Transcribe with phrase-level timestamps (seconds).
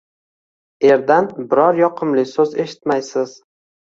[0.93, 3.35] Erdan biron yokimli so‘z eshitmaysiz